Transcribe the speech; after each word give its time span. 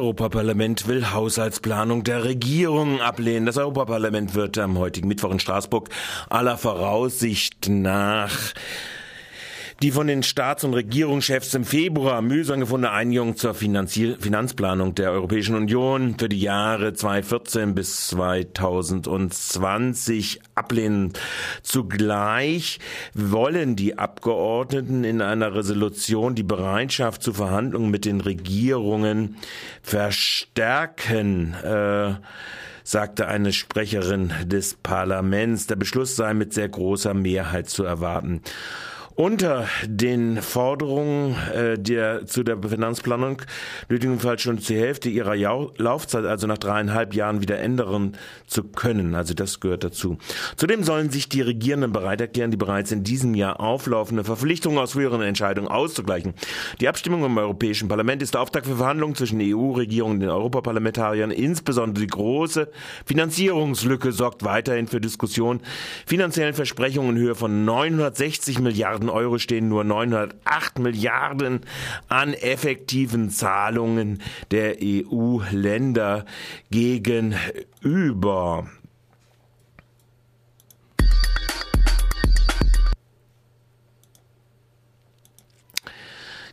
Europaparlament 0.00 0.88
will 0.88 1.12
Haushaltsplanung 1.12 2.04
der 2.04 2.24
Regierung 2.24 3.02
ablehnen. 3.02 3.44
Das 3.44 3.58
Europaparlament 3.58 4.34
wird 4.34 4.56
am 4.56 4.78
heutigen 4.78 5.08
Mittwoch 5.08 5.30
in 5.30 5.40
Straßburg 5.40 5.90
aller 6.30 6.56
Voraussicht 6.56 7.68
nach 7.68 8.54
die 9.82 9.90
von 9.92 10.06
den 10.06 10.22
Staats- 10.22 10.64
und 10.64 10.74
Regierungschefs 10.74 11.54
im 11.54 11.64
Februar 11.64 12.20
mühsam 12.20 12.60
gefundene 12.60 12.92
Einigung 12.92 13.36
zur 13.36 13.54
Finanzplanung 13.54 14.94
der 14.94 15.10
Europäischen 15.10 15.54
Union 15.54 16.16
für 16.18 16.28
die 16.28 16.40
Jahre 16.40 16.92
2014 16.92 17.74
bis 17.74 18.08
2020 18.08 20.42
ablehnen. 20.54 21.14
Zugleich 21.62 22.78
wollen 23.14 23.74
die 23.74 23.96
Abgeordneten 23.96 25.04
in 25.04 25.22
einer 25.22 25.54
Resolution 25.54 26.34
die 26.34 26.42
Bereitschaft 26.42 27.22
zu 27.22 27.32
Verhandlungen 27.32 27.90
mit 27.90 28.04
den 28.04 28.20
Regierungen 28.20 29.36
verstärken. 29.82 31.54
Äh, 31.54 32.16
sagte 32.82 33.28
eine 33.28 33.54
Sprecherin 33.54 34.32
des 34.44 34.74
Parlaments. 34.74 35.68
Der 35.68 35.76
Beschluss 35.76 36.16
sei 36.16 36.34
mit 36.34 36.52
sehr 36.52 36.68
großer 36.68 37.14
Mehrheit 37.14 37.70
zu 37.70 37.84
erwarten. 37.84 38.42
Unter 39.16 39.66
den 39.86 40.40
Forderungen 40.40 41.36
äh, 41.52 41.78
der, 41.78 42.26
zu 42.26 42.42
der 42.42 42.58
Finanzplanung 42.62 43.42
nötigenfalls 43.88 44.40
schon 44.40 44.58
zur 44.58 44.76
Hälfte 44.76 45.10
ihrer 45.10 45.34
Jau 45.34 45.72
Laufzeit, 45.76 46.24
also 46.24 46.46
nach 46.46 46.58
dreieinhalb 46.58 47.12
Jahren, 47.14 47.42
wieder 47.42 47.58
ändern 47.58 48.16
zu 48.46 48.64
können. 48.64 49.14
Also 49.14 49.34
das 49.34 49.60
gehört 49.60 49.84
dazu. 49.84 50.16
Zudem 50.56 50.84
sollen 50.84 51.10
sich 51.10 51.28
die 51.28 51.42
Regierenden 51.42 51.92
bereit 51.92 52.20
erklären, 52.20 52.50
die 52.50 52.56
bereits 52.56 52.92
in 52.92 53.04
diesem 53.04 53.34
Jahr 53.34 53.60
auflaufende 53.60 54.24
Verpflichtungen 54.24 54.78
aus 54.78 54.92
früheren 54.92 55.22
Entscheidungen 55.22 55.68
auszugleichen. 55.68 56.34
Die 56.80 56.88
Abstimmung 56.88 57.24
im 57.24 57.36
Europäischen 57.36 57.88
Parlament 57.88 58.22
ist 58.22 58.34
der 58.34 58.40
Auftakt 58.40 58.66
für 58.66 58.76
Verhandlungen 58.76 59.16
zwischen 59.16 59.40
EU-Regierungen 59.42 60.14
und 60.14 60.20
den 60.20 60.30
Europaparlamentariern. 60.30 61.30
Insbesondere 61.30 62.04
die 62.04 62.10
große 62.10 62.70
Finanzierungslücke 63.04 64.12
sorgt 64.12 64.44
weiterhin 64.44 64.86
für 64.86 65.00
Diskussionen. 65.00 65.60
Finanziellen 66.06 66.54
Versprechungen 66.54 67.16
in 67.16 67.22
Höhe 67.22 67.34
von 67.34 67.64
960 67.64 68.60
Milliarden 68.60 68.99
Euro 69.08 69.38
stehen 69.38 69.68
nur 69.68 69.84
908 69.84 70.78
Milliarden 70.78 71.60
an 72.08 72.34
effektiven 72.34 73.30
Zahlungen 73.30 74.20
der 74.50 74.76
EU-Länder 74.82 76.24
gegenüber. 76.70 78.66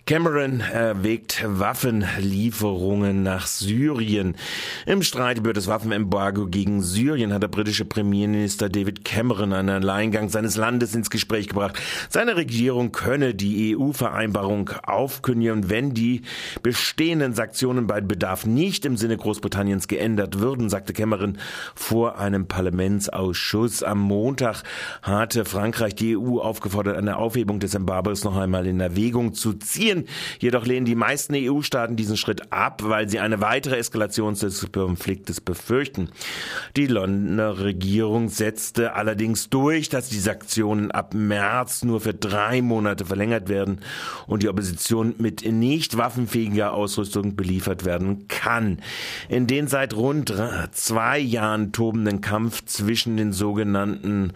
Cameron 0.08 0.62
erwägt 0.62 1.44
Waffenlieferungen 1.46 3.24
nach 3.24 3.46
Syrien. 3.46 4.38
Im 4.86 5.04
Streit 5.04 5.40
über 5.40 5.52
das 5.52 5.68
Waffenembargo 5.68 6.48
gegen 6.48 6.82
Syrien 6.82 7.34
hat 7.34 7.44
der 7.44 7.50
britische 7.50 7.84
Premierminister 7.84 8.70
David 8.70 9.04
Cameron 9.04 9.52
einen 9.52 9.84
Alleingang 9.84 10.30
seines 10.30 10.56
Landes 10.56 10.96
ins 10.96 11.10
Gespräch 11.10 11.50
gebracht. 11.50 11.78
Seine 12.08 12.38
Regierung 12.38 12.94
könne 12.94 13.36
die 13.36 13.76
EU-Vereinbarung 13.76 14.70
aufkündigen, 14.84 15.70
wenn 15.70 15.94
die 15.94 16.22
bestehenden 16.64 17.34
Sanktionen 17.34 17.86
bei 17.86 18.00
Bedarf 18.00 18.46
nicht 18.46 18.86
im 18.86 18.96
Sinne 18.96 19.18
Großbritanniens 19.18 19.90
geändert 19.90 20.40
würden, 20.40 20.70
sagte 20.70 20.94
Cameron 20.94 21.38
vor 21.76 22.18
einem 22.18 22.48
Parlamentsausschuss. 22.48 23.84
Am 23.84 24.00
Montag 24.00 24.64
hatte 25.02 25.44
Frankreich 25.44 25.96
die 25.96 26.16
EU 26.16 26.40
aufgefordert, 26.40 26.96
eine 26.96 27.18
Aufhebung 27.18 27.60
des 27.60 27.76
Embargos 27.76 28.24
noch 28.24 28.38
einmal 28.38 28.66
in 28.68 28.80
Erwägung 28.80 29.34
zu 29.34 29.52
ziehen. 29.52 29.97
Syrien. 29.98 30.08
Jedoch 30.40 30.66
lehnen 30.66 30.86
die 30.86 30.96
meisten 30.96 31.34
EU-Staaten 31.36 31.96
diesen 31.96 32.18
Schritt 32.18 32.52
ab, 32.52 32.82
weil 32.84 33.10
sie 33.10 33.20
eine 33.20 33.42
weitere 33.42 33.78
Eskalation 33.78 34.36
des 34.36 34.68
Konfliktes 34.72 35.42
befürchten. 35.42 36.10
Die 36.76 36.88
Londoner 36.88 37.60
Regierung 37.60 38.30
setzte 38.30 38.94
allerdings 38.94 39.50
durch, 39.50 39.90
dass 39.90 40.10
die 40.10 40.20
Sanktionen 40.20 40.92
ab 40.92 41.14
März 41.14 41.84
nur 41.84 42.02
für 42.02 42.14
drei 42.14 42.62
Monate 42.62 43.06
verlängert 43.06 43.50
werden 43.50 43.80
und 44.28 44.44
die 44.44 44.50
Opposition 44.50 45.16
mit 45.18 45.46
nicht 45.46 45.98
waffenfähiger 45.98 46.74
Ausrüstung 46.74 47.36
beliefert 47.36 47.86
werden 47.86 48.28
kann. 48.28 48.80
In 49.30 49.48
den 49.48 49.68
seit 49.68 49.96
rund 49.96 50.34
zwei 50.72 51.20
Jahren 51.20 51.72
tobenden 51.72 52.22
Kampf 52.22 52.66
zwischen 52.66 53.18
den 53.18 53.34
sogenannten 53.34 54.34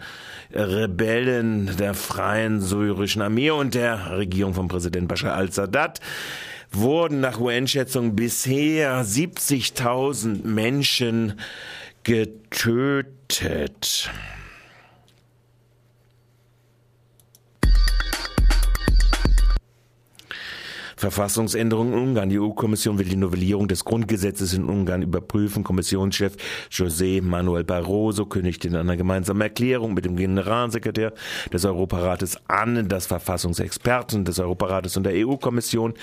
Rebellen 0.52 1.76
der 1.78 1.94
Freien 1.94 2.60
Syrischen 2.60 3.22
Armee 3.22 3.50
und 3.50 3.74
der 3.74 4.18
Regierung 4.18 4.54
von 4.54 4.68
Präsident 4.68 5.08
Bashar 5.08 5.34
al 5.34 5.51
al-Sadat 5.52 6.00
wurden 6.70 7.20
nach 7.20 7.38
UN-Schätzungen 7.38 8.16
bisher 8.16 9.04
70.000 9.04 10.46
Menschen 10.46 11.38
getötet. 12.02 13.10
Verfassungsänderung 21.02 21.92
in 21.92 21.98
Ungarn. 21.98 22.28
Die 22.28 22.38
EU-Kommission 22.38 22.96
will 22.96 23.08
die 23.08 23.16
Novellierung 23.16 23.66
des 23.66 23.84
Grundgesetzes 23.84 24.54
in 24.54 24.64
Ungarn 24.64 25.02
überprüfen. 25.02 25.64
Kommissionschef 25.64 26.36
José 26.70 27.20
Manuel 27.20 27.64
Barroso 27.64 28.24
kündigte 28.24 28.68
in 28.68 28.76
einer 28.76 28.96
gemeinsamen 28.96 29.40
Erklärung 29.40 29.94
mit 29.94 30.04
dem 30.04 30.14
Generalsekretär 30.14 31.12
des 31.52 31.64
Europarates 31.64 32.38
an, 32.46 32.86
dass 32.88 33.06
Verfassungsexperten 33.06 34.24
des 34.24 34.38
Europarates 34.38 34.96
und 34.96 35.02
der 35.02 35.14
EU-Kommission 35.26 35.94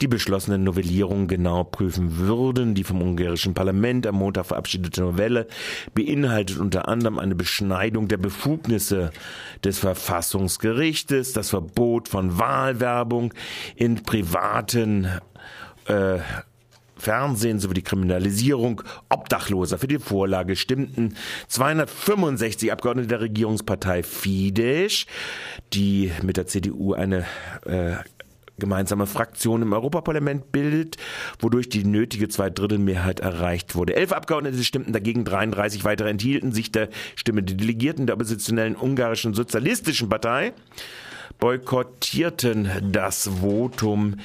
die 0.00 0.08
beschlossenen 0.08 0.64
Novellierungen 0.64 1.28
genau 1.28 1.64
prüfen 1.64 2.16
würden. 2.16 2.74
Die 2.74 2.84
vom 2.84 3.02
ungarischen 3.02 3.52
Parlament 3.52 4.06
am 4.06 4.14
Montag 4.14 4.46
verabschiedete 4.46 5.02
Novelle 5.02 5.48
beinhaltet 5.92 6.58
unter 6.58 6.88
anderem 6.88 7.18
eine 7.18 7.34
Beschneidung 7.34 8.08
der 8.08 8.16
Befugnisse 8.16 9.10
des 9.62 9.78
Verfassungsgerichtes, 9.78 11.34
das 11.34 11.50
Verbot 11.50 12.08
von 12.08 12.38
Wahlwerbung 12.38 13.34
in 13.74 14.02
Privat 14.02 14.45
privaten 14.46 15.08
äh, 15.86 16.18
Fernsehen 16.96 17.58
sowie 17.58 17.74
die 17.74 17.82
Kriminalisierung 17.82 18.82
Obdachloser. 19.08 19.76
Für 19.76 19.88
die 19.88 19.98
Vorlage 19.98 20.56
stimmten 20.56 21.16
265 21.48 22.72
Abgeordnete 22.72 23.08
der 23.08 23.20
Regierungspartei 23.20 24.02
Fidesz, 24.02 25.06
die 25.72 26.12
mit 26.22 26.36
der 26.36 26.46
CDU 26.46 26.94
eine 26.94 27.26
äh, 27.66 27.96
gemeinsame 28.58 29.06
Fraktion 29.06 29.62
im 29.62 29.72
Europaparlament 29.72 30.52
bildet, 30.52 30.96
wodurch 31.40 31.68
die 31.68 31.84
nötige 31.84 32.28
Zweidrittelmehrheit 32.28 33.20
erreicht 33.20 33.74
wurde. 33.74 33.96
Elf 33.96 34.12
Abgeordnete 34.12 34.62
stimmten 34.64 34.92
dagegen, 34.92 35.24
33 35.24 35.84
weitere 35.84 36.08
enthielten 36.08 36.52
sich 36.52 36.72
der 36.72 36.88
Stimme. 37.16 37.42
Die 37.42 37.56
Delegierten 37.56 38.06
der 38.06 38.14
oppositionellen 38.14 38.76
ungarischen 38.76 39.34
Sozialistischen 39.34 40.08
Partei 40.08 40.54
boykottierten 41.38 42.70
das 42.92 43.28
Votum 43.40 44.16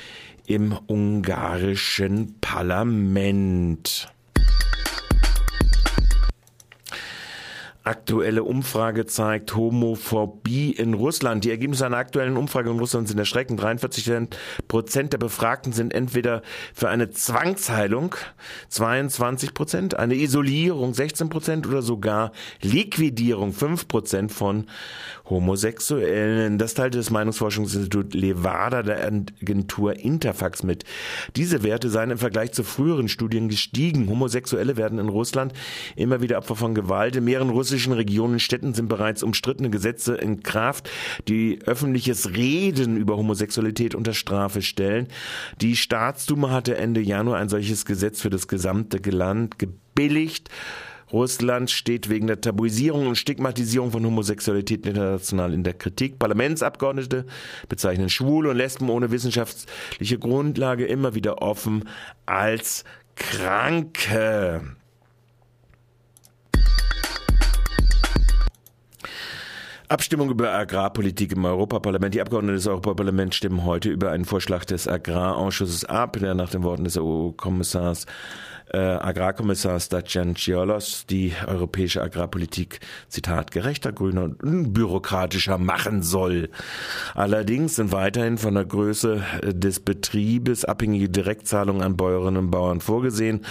im 0.45 0.77
ungarischen 0.87 2.35
Parlament. 2.41 4.11
Aktuelle 7.83 8.43
Umfrage 8.43 9.07
zeigt 9.07 9.55
Homophobie 9.55 10.69
in 10.71 10.93
Russland. 10.93 11.43
Die 11.43 11.49
Ergebnisse 11.49 11.87
einer 11.87 11.97
aktuellen 11.97 12.37
Umfrage 12.37 12.69
in 12.69 12.77
Russland 12.77 13.07
sind 13.07 13.17
erschreckend. 13.17 13.59
43 13.59 14.29
Prozent 14.67 15.13
der 15.13 15.17
Befragten 15.17 15.73
sind 15.73 15.91
entweder 15.91 16.43
für 16.75 16.89
eine 16.89 17.09
Zwangsheilung, 17.09 18.13
22 18.69 19.55
Prozent, 19.55 19.97
eine 19.97 20.13
Isolierung, 20.13 20.93
16 20.93 21.29
Prozent 21.29 21.65
oder 21.65 21.81
sogar 21.81 22.33
Liquidierung, 22.61 23.51
5 23.51 23.87
Prozent 23.87 24.31
von 24.31 24.67
Homosexuellen. 25.27 26.59
Das 26.59 26.75
teilte 26.75 26.99
das 26.99 27.09
Meinungsforschungsinstitut 27.09 28.13
Levada 28.13 28.83
der 28.83 29.03
Agentur 29.07 29.95
Interfax 29.95 30.61
mit. 30.61 30.83
Diese 31.35 31.63
Werte 31.63 31.89
seien 31.89 32.11
im 32.11 32.19
Vergleich 32.19 32.51
zu 32.51 32.63
früheren 32.63 33.07
Studien 33.07 33.49
gestiegen. 33.49 34.07
Homosexuelle 34.07 34.77
werden 34.77 34.99
in 34.99 35.09
Russland 35.09 35.53
immer 35.95 36.21
wieder 36.21 36.37
Opfer 36.37 36.55
von 36.55 36.75
Gewalt. 36.75 37.15
In 37.15 37.23
mehreren 37.23 37.49
russischen 37.71 37.93
Regionen 37.93 38.33
und 38.33 38.39
Städten 38.41 38.73
sind 38.73 38.89
bereits 38.89 39.23
umstrittene 39.23 39.69
Gesetze 39.69 40.15
in 40.15 40.43
Kraft, 40.43 40.89
die 41.29 41.59
öffentliches 41.65 42.35
Reden 42.35 42.97
über 42.97 43.15
Homosexualität 43.15 43.95
unter 43.95 44.13
Strafe 44.13 44.61
stellen. 44.61 45.07
Die 45.61 45.77
Staatsduma 45.77 46.49
hatte 46.49 46.75
Ende 46.75 46.99
Januar 46.99 47.37
ein 47.37 47.47
solches 47.47 47.85
Gesetz 47.85 48.19
für 48.19 48.29
das 48.29 48.49
gesamte 48.49 48.97
Land 49.09 49.57
gebilligt. 49.57 50.49
Russland 51.13 51.71
steht 51.71 52.09
wegen 52.09 52.27
der 52.27 52.41
Tabuisierung 52.41 53.07
und 53.07 53.15
Stigmatisierung 53.15 53.91
von 53.91 54.05
Homosexualität 54.05 54.85
international 54.85 55.53
in 55.53 55.63
der 55.63 55.73
Kritik. 55.73 56.19
Parlamentsabgeordnete 56.19 57.25
bezeichnen 57.69 58.09
Schwule 58.09 58.49
und 58.49 58.57
Lesben 58.57 58.89
ohne 58.89 59.11
wissenschaftliche 59.11 60.19
Grundlage 60.19 60.85
immer 60.85 61.15
wieder 61.15 61.41
offen 61.41 61.87
als 62.25 62.83
Kranke. 63.15 64.75
Abstimmung 69.91 70.29
über 70.29 70.53
Agrarpolitik 70.53 71.33
im 71.33 71.43
Europaparlament. 71.43 72.15
Die 72.15 72.21
Abgeordneten 72.21 72.55
des 72.55 72.65
Europaparlaments 72.65 73.35
stimmen 73.35 73.65
heute 73.65 73.89
über 73.89 74.11
einen 74.11 74.23
Vorschlag 74.23 74.63
des 74.63 74.87
Agrarausschusses 74.87 75.83
ab, 75.83 76.17
der 76.17 76.33
nach 76.33 76.49
den 76.49 76.63
Worten 76.63 76.85
des 76.85 76.97
EU-Kommissars 76.97 78.05
äh, 78.73 78.77
Agrarkommissars 78.77 79.89
Dacian 79.89 80.35
Ciolos 80.35 81.05
die 81.09 81.33
europäische 81.45 82.01
Agrarpolitik, 82.01 82.79
Zitat, 83.09 83.51
gerechter, 83.51 83.91
grüner 83.91 84.29
und 84.41 84.73
bürokratischer 84.73 85.57
machen 85.57 86.03
soll. 86.03 86.49
Allerdings 87.13 87.75
sind 87.75 87.91
weiterhin 87.91 88.37
von 88.37 88.53
der 88.53 88.65
Größe 88.65 89.21
äh, 89.41 89.53
des 89.53 89.79
Betriebes 89.79 90.65
abhängige 90.65 91.09
Direktzahlungen 91.09 91.81
an 91.81 91.97
Bäuerinnen 91.97 92.45
und 92.45 92.51
Bauern 92.51 92.81
vorgesehen. 92.81 93.41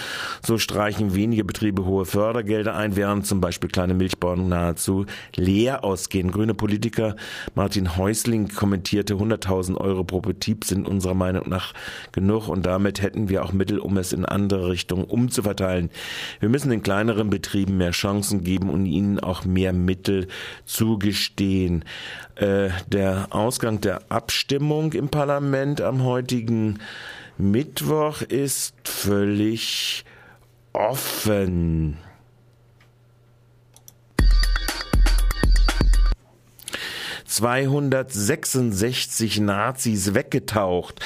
So 0.43 0.59
streichen 0.59 1.15
wenige 1.15 1.45
Betriebe 1.45 1.85
hohe 1.85 2.07
Fördergelder 2.07 2.75
ein, 2.75 2.97
während 2.97 3.27
zum 3.27 3.41
Beispiel 3.41 3.69
kleine 3.69 3.95
Milchbauern 3.95 4.49
nahezu 4.49 5.07
leer 5.37 5.85
ausgehen. 5.85 6.30
Grüne 6.33 6.55
Politiker 6.55 7.17
Martin 7.55 7.97
Häusling 7.97 8.49
kommentierte, 8.49 9.15
100.000 9.15 9.77
Euro 9.77 10.05
pro 10.05 10.21
Betrieb 10.21 10.65
sind 10.65 10.87
unserer 10.87 11.15
Meinung 11.15 11.49
nach 11.49 11.73
genug 12.13 12.49
und 12.49 12.67
damit 12.67 13.03
hätten 13.03 13.29
wir 13.29 13.45
auch 13.45 13.53
Mittel, 13.53 13.79
um 13.79 13.97
es 13.97 14.13
in 14.13 14.25
andere 14.25 14.71
Richtungen 14.71 15.05
umzuverteilen. 15.05 15.91
Wir 16.41 16.49
müssen 16.49 16.71
den 16.71 16.83
kleineren 16.83 17.31
Betrieben 17.31 17.77
mehr 17.77 17.93
Chancen 17.93 18.45
geben 18.45 18.71
und 18.71 18.87
ihnen 18.87 19.21
auch 19.21 19.45
mehr 19.45 19.73
Mittel 19.73 20.29
zugestehen. 20.65 21.85
Äh, 22.37 22.71
der 22.89 23.29
Ausgang 23.31 23.81
der 23.81 24.11
Abstimmung 24.11 24.93
im 24.93 25.09
Parlament 25.09 25.81
am 25.81 26.05
heutigen 26.05 26.79
Mittwoch 27.39 28.23
ist 28.23 28.75
völlig 28.85 30.05
offen. 30.73 31.99
266 37.41 39.41
Nazis 39.41 40.13
weggetaucht. 40.13 41.01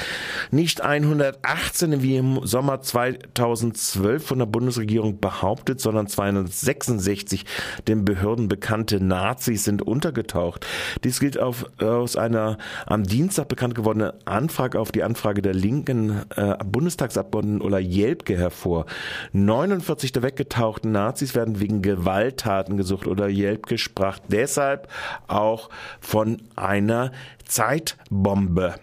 Nicht 0.51 0.81
118 0.81 2.01
wie 2.01 2.17
im 2.17 2.45
Sommer 2.45 2.81
2012 2.81 4.25
von 4.25 4.39
der 4.39 4.45
Bundesregierung 4.45 5.21
behauptet, 5.21 5.79
sondern 5.79 6.07
266 6.07 7.45
den 7.87 8.03
Behörden 8.03 8.49
bekannte 8.49 9.01
Nazis 9.01 9.63
sind 9.63 9.81
untergetaucht. 9.81 10.65
Dies 11.05 11.21
gilt 11.21 11.39
auf, 11.39 11.67
aus 11.79 12.17
einer 12.17 12.57
am 12.85 13.03
Dienstag 13.03 13.47
bekannt 13.47 13.75
gewordenen 13.75 14.11
Anfrage 14.25 14.81
auf 14.81 14.91
die 14.91 15.03
Anfrage 15.03 15.41
der 15.41 15.53
linken 15.53 16.23
äh, 16.35 16.57
Bundestagsabgeordneten 16.65 17.61
Ulla 17.61 17.79
Jelpke 17.79 18.37
hervor. 18.37 18.87
49 19.31 20.11
der 20.11 20.23
weggetauchten 20.23 20.91
Nazis 20.91 21.33
werden 21.33 21.61
wegen 21.61 21.81
Gewalttaten 21.81 22.75
gesucht. 22.75 23.07
Ulla 23.07 23.27
Jelpke 23.27 23.77
sprach 23.77 24.19
deshalb 24.27 24.89
auch 25.27 25.69
von 26.01 26.24
einer 26.55 27.11
Zeitbombe. 27.45 28.75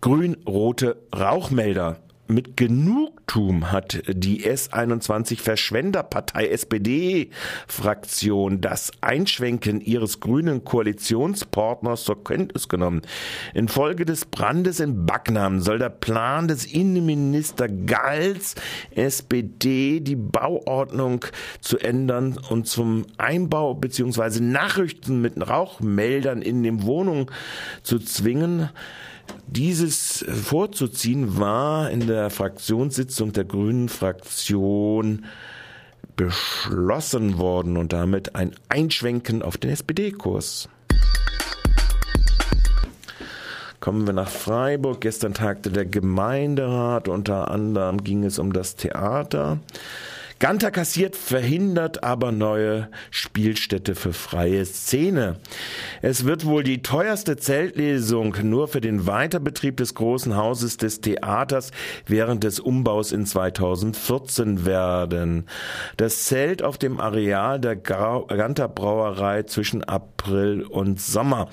Grün-rote 0.00 0.96
Rauchmelder 1.14 1.98
mit 2.32 2.56
Genugtuung 2.56 3.70
hat 3.70 4.02
die 4.08 4.44
S21 4.44 5.40
Verschwenderpartei 5.40 6.48
SPD-Fraktion 6.48 8.60
das 8.60 8.90
Einschwenken 9.00 9.80
ihres 9.80 10.18
grünen 10.20 10.64
Koalitionspartners 10.64 12.02
zur 12.04 12.24
Kenntnis 12.24 12.68
genommen. 12.68 13.02
Infolge 13.54 14.04
des 14.04 14.24
Brandes 14.24 14.80
in 14.80 15.06
Backnam 15.06 15.60
soll 15.60 15.78
der 15.78 15.90
Plan 15.90 16.48
des 16.48 16.64
Innenminister 16.64 17.68
Gals 17.68 18.56
SPD 18.90 20.00
die 20.00 20.16
Bauordnung 20.16 21.24
zu 21.60 21.78
ändern 21.78 22.36
und 22.50 22.66
zum 22.66 23.06
Einbau 23.18 23.74
bzw. 23.74 24.40
Nachrichten 24.40 25.20
mit 25.20 25.48
Rauchmeldern 25.48 26.42
in 26.42 26.62
den 26.62 26.82
Wohnungen 26.82 27.26
zu 27.82 27.98
zwingen 27.98 28.70
dieses 29.46 30.24
vorzuziehen 30.28 31.38
war 31.38 31.90
in 31.90 32.06
der 32.06 32.30
Fraktionssitzung 32.30 33.32
der 33.32 33.44
Grünen 33.44 33.88
Fraktion 33.88 35.26
beschlossen 36.16 37.38
worden 37.38 37.76
und 37.76 37.92
damit 37.92 38.34
ein 38.34 38.54
Einschwenken 38.68 39.42
auf 39.42 39.56
den 39.56 39.70
SPD-Kurs. 39.70 40.68
Kommen 43.80 44.06
wir 44.06 44.14
nach 44.14 44.28
Freiburg. 44.28 45.00
Gestern 45.00 45.34
tagte 45.34 45.70
der 45.70 45.84
Gemeinderat. 45.84 47.08
Unter 47.08 47.50
anderem 47.50 48.04
ging 48.04 48.24
es 48.24 48.38
um 48.38 48.52
das 48.52 48.76
Theater. 48.76 49.58
Ganter 50.42 50.72
kassiert, 50.72 51.14
verhindert 51.14 52.02
aber 52.02 52.32
neue 52.32 52.88
Spielstätte 53.12 53.94
für 53.94 54.12
freie 54.12 54.64
Szene. 54.64 55.36
Es 56.00 56.24
wird 56.24 56.44
wohl 56.44 56.64
die 56.64 56.82
teuerste 56.82 57.36
Zeltlesung 57.36 58.34
nur 58.42 58.66
für 58.66 58.80
den 58.80 59.06
Weiterbetrieb 59.06 59.76
des 59.76 59.94
großen 59.94 60.36
Hauses 60.36 60.78
des 60.78 61.00
Theaters 61.00 61.70
während 62.06 62.42
des 62.42 62.58
Umbaus 62.58 63.12
in 63.12 63.24
2014 63.24 64.66
werden. 64.66 65.46
Das 65.96 66.24
Zelt 66.24 66.64
auf 66.64 66.76
dem 66.76 66.98
Areal 66.98 67.60
der 67.60 67.76
Ganter 67.76 68.66
Brauerei 68.66 69.44
zwischen 69.44 69.84
April 69.84 70.64
und 70.64 71.00
Sommer 71.00 71.50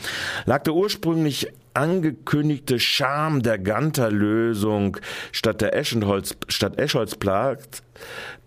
lag 0.48 0.64
der 0.64 0.74
ursprünglich 0.74 1.52
angekündigte 1.74 2.80
Charme 2.80 3.42
der 3.42 3.60
Ganter-Lösung 3.60 4.98
statt 5.32 5.62
der 5.62 5.76
Eschenholz, 5.76 6.36
statt 6.48 6.80
Eschholzplatz 6.80 7.84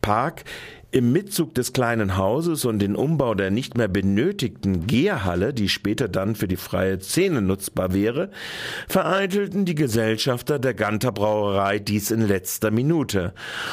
Park 0.01 0.45
im 0.93 1.11
Mitzug 1.11 1.55
des 1.55 1.73
kleinen 1.73 2.19
Hauses 2.19 2.67
und 2.67 2.79
den 2.79 2.95
Umbau 2.95 3.35
der 3.35 3.51
nicht 3.51 3.79
mehr 3.79 3.89
benötigten 3.89 4.87
Gärhalle, 4.87 5.55
die 5.55 5.71
später 5.71 6.07
dann 6.07 6.37
für 6.37 6.47
die 6.47 6.57
freie 6.57 7.01
Szene 7.01 7.41
nutzbar 7.41 7.95
wäre, 7.95 8.31
vereitelten 8.89 9.65
die 9.65 9.75
Gesellschafter 9.75 10.59
der 10.59 10.75
Ganter 10.75 11.11
Brauerei 11.11 11.79
dies 11.79 12.11
in 12.11 12.21
letzter 12.21 12.71
Minute. 12.71 13.33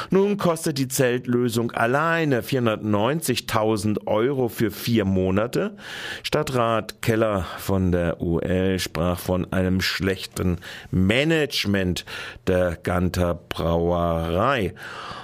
Nun 0.10 0.38
kostet 0.38 0.78
die 0.78 0.88
Zeltlösung 0.88 1.72
alleine 1.72 2.42
490.000 2.42 4.08
Euro 4.08 4.48
für 4.48 4.72
vier 4.72 5.04
Monate. 5.04 5.76
Stadtrat 6.24 7.02
Keller 7.02 7.46
von 7.58 7.92
der 7.92 8.22
UL 8.22 8.80
sprach 8.80 9.20
von 9.20 9.52
einem 9.52 9.82
schlechten 9.82 10.60
Management 10.90 12.06
der 12.48 12.78
Ganter 12.82 13.38
Brauerei. 13.50 14.74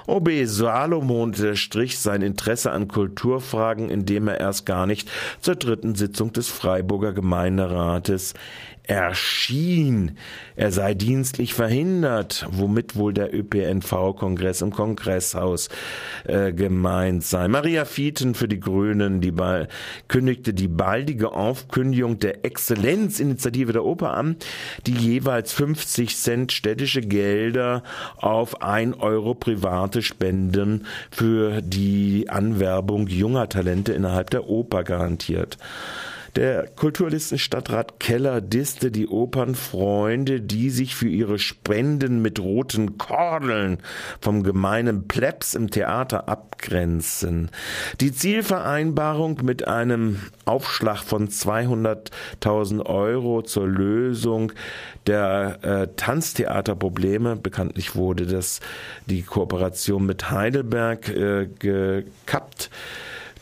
OB 0.08 0.30
Salomon 0.44 1.34
unterstrich 1.86 2.00
sein 2.00 2.22
Interesse 2.24 2.72
an 2.72 2.88
Kulturfragen, 2.88 3.90
indem 3.90 4.28
er 4.28 4.40
erst 4.40 4.66
gar 4.66 4.88
nicht 4.88 5.10
zur 5.42 5.56
dritten 5.56 5.94
Sitzung 5.96 6.34
des 6.34 6.50
Freiburger 6.50 7.14
Gemeinderates 7.14 8.34
erschien. 8.88 10.18
Er 10.56 10.72
sei 10.72 10.94
dienstlich 10.94 11.54
verhindert, 11.54 12.48
womit 12.52 12.96
wohl 12.96 13.14
der 13.14 13.34
ÖPNV-Kongress 13.34 14.62
im 14.62 14.72
Kongresshaus 14.72 15.70
äh, 16.26 16.54
gemeint 16.54 17.24
sei. 17.24 17.48
Maria 17.48 17.86
Fieten 17.86 18.36
für 18.36 18.48
die 18.48 18.60
Grünen 18.60 19.22
die 19.22 19.34
kündigte 20.08 20.54
die 20.54 20.68
baldige 20.68 21.34
Aufkündigung 21.34 22.20
der 22.20 22.46
Exzellenzinitiative 22.46 23.74
der 23.74 23.86
Oper 23.86 24.14
an, 24.14 24.38
die 24.88 24.94
jeweils 24.94 25.52
50 25.54 26.16
Cent 26.16 26.52
städtische 26.52 27.02
Gelder 27.02 27.84
auf 28.18 28.62
ein 28.62 28.94
Euro 28.94 29.34
private 29.34 30.02
Spenden 30.02 30.86
für 31.12 31.62
die 31.62 32.28
Anwerbung 32.30 33.08
junger 33.08 33.50
Talente 33.50 33.94
innerhalb 33.94 34.30
der 34.30 34.50
Oper 34.50 34.84
garantiert. 34.84 35.58
Der 36.36 36.68
Kulturlistenstadtrat 36.68 37.98
Keller 38.02 38.42
disste 38.42 38.92
die 38.92 39.08
Opernfreunde, 39.08 40.42
die 40.42 40.70
sich 40.70 40.94
für 40.94 41.08
ihre 41.08 41.40
Spenden 41.40 42.22
mit 42.22 42.42
roten 42.42 42.98
Kordeln 42.98 43.78
vom 44.20 44.44
gemeinen 44.44 45.08
Plebs 45.08 45.54
im 45.54 45.72
Theater 45.72 46.28
abgrenzen. 46.28 47.52
Die 48.02 48.12
Zielvereinbarung 48.12 49.40
mit 49.44 49.66
einem 49.70 50.20
Aufschlag 50.44 51.04
von 51.04 51.30
200.000 51.30 52.86
Euro 52.86 53.42
zur 53.42 53.68
Lösung 53.70 54.52
der 55.08 55.60
äh, 55.62 55.88
Tanztheaterprobleme. 55.96 57.38
Bekanntlich 57.38 57.96
wurde 57.96 58.26
das 58.26 58.60
die 59.06 59.22
Kooperation 59.22 60.06
mit 60.06 60.32
Heidelberg 60.32 61.08
äh, 61.08 61.48
gekappt. 61.48 62.70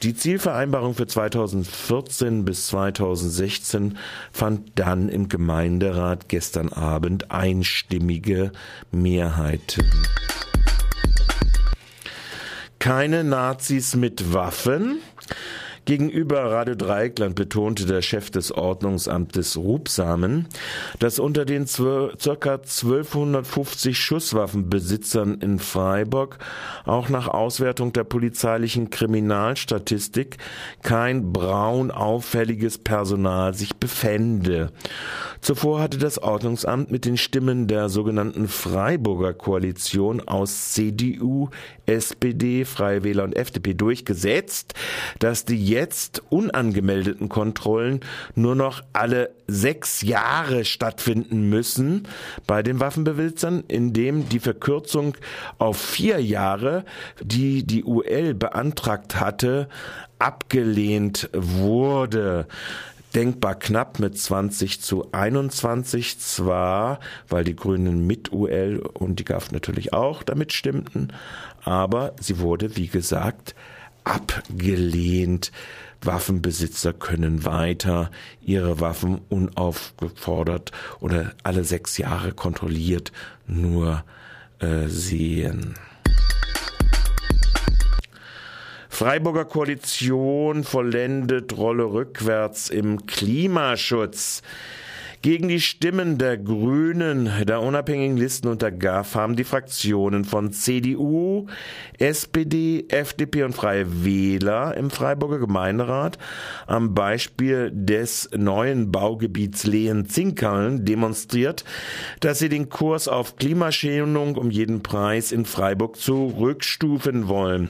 Die 0.01 0.15
Zielvereinbarung 0.15 0.95
für 0.95 1.07
2014 1.07 2.43
bis 2.43 2.67
2016 2.67 3.97
fand 4.31 4.71
dann 4.75 5.07
im 5.07 5.29
Gemeinderat 5.29 6.27
gestern 6.27 6.69
Abend 6.69 7.31
einstimmige 7.31 8.51
Mehrheiten. 8.91 9.85
Keine 12.79 13.23
Nazis 13.23 13.95
mit 13.95 14.33
Waffen. 14.33 14.99
Gegenüber 15.85 16.49
Radio 16.49 16.75
Dreieckland 16.75 17.35
betonte 17.35 17.85
der 17.85 18.01
Chef 18.01 18.31
des 18.31 18.53
Ordnungsamtes 18.53 19.57
Rubsamen, 19.57 20.47
dass 20.99 21.19
unter 21.19 21.43
den 21.43 21.67
circa 21.67 22.53
1250 22.53 23.99
Schusswaffenbesitzern 23.99 25.41
in 25.41 25.59
Freiburg 25.59 26.37
auch 26.85 27.09
nach 27.09 27.27
Auswertung 27.27 27.91
der 27.91 28.05
polizeilichen 28.05 28.91
Kriminalstatistik 28.91 30.37
kein 30.83 31.33
braun 31.33 31.91
auffälliges 31.91 32.77
Personal 32.77 33.53
sich 33.53 33.75
befände. 33.75 34.71
Zuvor 35.41 35.81
hatte 35.81 35.97
das 35.97 36.17
Ordnungsamt 36.17 36.91
mit 36.91 37.03
den 37.03 37.17
Stimmen 37.17 37.67
der 37.67 37.89
sogenannten 37.89 38.47
Freiburger 38.47 39.33
Koalition 39.33 40.21
aus 40.21 40.71
CDU, 40.71 41.49
SPD, 41.85 42.63
Freie 42.63 43.03
Wähler 43.03 43.25
und 43.25 43.35
FDP 43.35 43.73
durchgesetzt, 43.73 44.73
dass 45.19 45.43
die 45.43 45.72
jetzt 45.73 46.21
unangemeldeten 46.29 47.29
Kontrollen 47.29 48.01
nur 48.35 48.55
noch 48.55 48.83
alle 48.93 49.31
sechs 49.47 50.01
Jahre 50.03 50.65
stattfinden 50.65 51.49
müssen 51.49 52.07
bei 52.47 52.63
den 52.63 52.79
Waffenbesitzern, 52.79 53.63
indem 53.67 54.29
die 54.29 54.39
Verkürzung 54.39 55.15
auf 55.57 55.77
vier 55.77 56.19
Jahre, 56.19 56.85
die 57.21 57.65
die 57.65 57.83
UL 57.83 58.33
beantragt 58.35 59.19
hatte, 59.19 59.67
abgelehnt 60.19 61.29
wurde. 61.33 62.47
Denkbar 63.15 63.55
knapp 63.55 63.99
mit 63.99 64.17
20 64.17 64.81
zu 64.81 65.11
21 65.11 66.19
zwar, 66.19 66.99
weil 67.27 67.43
die 67.43 67.55
Grünen 67.55 68.07
mit 68.07 68.31
UL 68.31 68.79
und 68.93 69.19
die 69.19 69.25
GAF 69.25 69.51
natürlich 69.51 69.93
auch 69.93 70.23
damit 70.23 70.51
stimmten, 70.51 71.09
aber 71.63 72.13
sie 72.19 72.39
wurde, 72.39 72.75
wie 72.75 72.87
gesagt, 72.87 73.53
abgelehnt. 74.03 75.51
Waffenbesitzer 76.01 76.93
können 76.93 77.45
weiter 77.45 78.11
ihre 78.41 78.79
Waffen 78.79 79.21
unaufgefordert 79.29 80.71
oder 80.99 81.33
alle 81.43 81.63
sechs 81.63 81.97
Jahre 81.97 82.33
kontrolliert 82.33 83.11
nur 83.47 84.03
äh, 84.59 84.87
sehen. 84.87 85.75
Freiburger 88.89 89.45
Koalition 89.45 90.63
vollendet 90.63 91.57
Rolle 91.57 91.85
rückwärts 91.85 92.69
im 92.69 93.07
Klimaschutz. 93.07 94.43
Gegen 95.23 95.47
die 95.47 95.61
Stimmen 95.61 96.17
der 96.17 96.37
Grünen, 96.37 97.31
der 97.45 97.61
unabhängigen 97.61 98.17
Listen 98.17 98.49
und 98.49 98.61
der 98.61 98.73
GAF 98.73 99.15
haben 99.15 99.37
die 99.37 99.45
Fraktionen 99.45 100.25
von 100.25 100.51
CDU, 100.51 101.47
SPD, 101.97 102.83
FDP 102.89 103.43
und 103.43 103.55
Freie 103.55 104.03
Wähler 104.03 104.75
im 104.75 104.89
Freiburger 104.89 105.39
Gemeinderat 105.39 106.17
am 106.67 106.93
Beispiel 106.93 107.71
des 107.73 108.31
neuen 108.35 108.91
Baugebiets 108.91 109.63
Lehen-Zinkerln 109.63 110.83
demonstriert, 110.83 111.63
dass 112.19 112.39
sie 112.39 112.49
den 112.49 112.67
Kurs 112.67 113.07
auf 113.07 113.37
Klimaschonung 113.37 114.35
um 114.35 114.51
jeden 114.51 114.83
Preis 114.83 115.31
in 115.31 115.45
Freiburg 115.45 115.95
zurückstufen 115.95 117.29
wollen. 117.29 117.69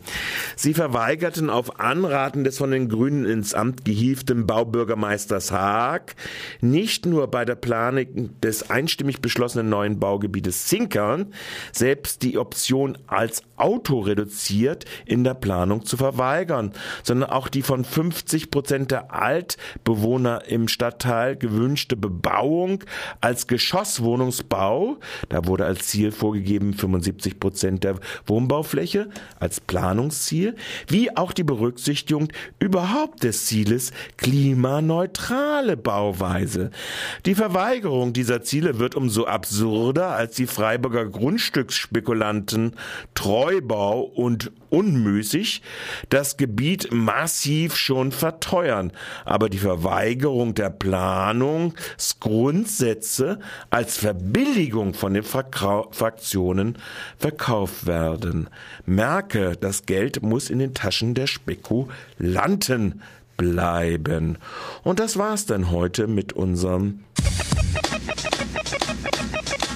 Sie 0.55 0.73
verweigerten 0.73 1.51
auf 1.51 1.79
Anraten 1.79 2.45
des 2.45 2.57
von 2.57 2.71
den 2.71 2.89
Grünen 2.89 3.25
ins 3.25 3.53
Amt 3.53 3.85
gehieften 3.85 4.47
Baubürgermeisters 4.47 5.51
Haag 5.51 6.15
nicht 6.59 7.05
nur 7.05 7.27
bei 7.27 7.42
bei 7.43 7.45
der 7.45 7.55
Planung 7.55 8.39
des 8.39 8.69
einstimmig 8.69 9.19
beschlossenen 9.19 9.67
neuen 9.67 9.99
Baugebietes 9.99 10.67
Zinkern 10.67 11.33
selbst 11.73 12.21
die 12.21 12.37
Option 12.37 12.97
als 13.05 13.43
Auto 13.57 13.99
reduziert 13.99 14.85
in 15.05 15.25
der 15.25 15.33
Planung 15.33 15.85
zu 15.85 15.97
verweigern, 15.97 16.71
sondern 17.03 17.29
auch 17.29 17.49
die 17.49 17.61
von 17.61 17.83
50 17.83 18.49
Prozent 18.49 18.91
der 18.91 19.13
Altbewohner 19.13 20.45
im 20.47 20.69
Stadtteil 20.69 21.35
gewünschte 21.35 21.97
Bebauung 21.97 22.85
als 23.19 23.47
Geschosswohnungsbau, 23.47 24.97
da 25.27 25.45
wurde 25.45 25.65
als 25.65 25.87
Ziel 25.87 26.13
vorgegeben 26.13 26.73
75 26.73 27.41
Prozent 27.41 27.83
der 27.83 27.99
Wohnbaufläche 28.25 29.09
als 29.39 29.59
Planungsziel, 29.59 30.55
wie 30.87 31.15
auch 31.17 31.33
die 31.33 31.43
Berücksichtigung 31.43 32.29
überhaupt 32.59 33.23
des 33.23 33.47
Zieles 33.47 33.91
klimaneutrale 34.15 35.75
Bauweise. 35.75 36.71
Die 37.25 37.32
die 37.33 37.39
Verweigerung 37.39 38.13
dieser 38.13 38.43
Ziele 38.43 38.77
wird 38.77 38.93
umso 38.93 39.25
absurder, 39.25 40.09
als 40.09 40.35
die 40.35 40.45
Freiburger 40.45 41.07
Grundstücksspekulanten 41.07 42.75
Treubau 43.15 44.01
und 44.01 44.51
unmüßig 44.69 45.63
das 46.09 46.37
Gebiet 46.37 46.91
massiv 46.91 47.75
schon 47.75 48.11
verteuern, 48.11 48.91
aber 49.25 49.49
die 49.49 49.57
Verweigerung 49.57 50.53
der 50.53 50.69
Planungsgrundsätze 50.69 53.39
als 53.71 53.97
Verbilligung 53.97 54.93
von 54.93 55.15
den 55.15 55.23
Fraktionen 55.23 56.77
verkauft 57.17 57.87
werden. 57.87 58.47
Merke, 58.85 59.57
das 59.59 59.87
Geld 59.87 60.21
muss 60.21 60.51
in 60.51 60.59
den 60.59 60.75
Taschen 60.75 61.15
der 61.15 61.25
Spekulanten 61.25 63.01
bleiben. 63.37 64.37
Und 64.83 64.99
das 64.99 65.17
war's 65.17 65.45
dann 65.45 65.71
heute 65.71 66.07
mit 66.07 66.33
unserem 66.33 67.03